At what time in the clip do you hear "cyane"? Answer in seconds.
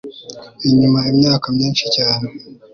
1.95-2.27